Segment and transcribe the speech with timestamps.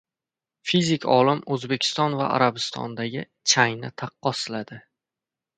[0.69, 4.83] Fizik olim O‘zbekiston va Arabistondagi changni taqqosladi